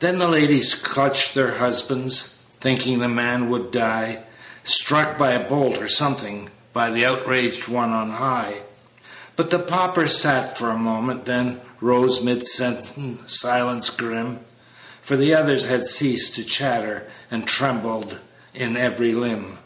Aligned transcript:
Then 0.00 0.18
the 0.18 0.26
ladies 0.26 0.74
clutched 0.74 1.34
their 1.34 1.58
husbands, 1.58 2.34
Thinking 2.60 2.98
the 2.98 3.06
man 3.06 3.48
would 3.48 3.70
die, 3.70 4.24
Struck 4.64 5.16
by 5.16 5.30
a 5.30 5.48
bolt, 5.48 5.78
or 5.78 5.86
something, 5.86 6.50
By 6.72 6.90
the 6.90 7.04
outraged 7.06 7.68
One 7.68 7.90
on 7.90 8.10
high. 8.10 8.62
But 9.36 9.50
the 9.50 9.60
pauper 9.60 10.08
sat 10.08 10.58
for 10.58 10.70
a 10.70 10.76
moment, 10.76 11.26
Then 11.26 11.60
rose 11.80 12.20
'mid 12.24 12.42
a 12.42 13.28
silence 13.28 13.90
grim, 13.90 14.40
For 15.00 15.16
the 15.16 15.32
others 15.32 15.66
had 15.66 15.84
ceased 15.86 16.34
to 16.34 16.44
chatter 16.44 17.04
And 17.30 17.46
trembled 17.46 18.18
in 18.54 18.76
every 18.76 19.12
limb. 19.14 19.58